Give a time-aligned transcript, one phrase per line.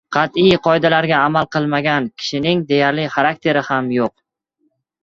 [0.15, 4.15] Qat’iy qoidalarga amal qilmagan kishining deyarli xarakteri ham yo‘q.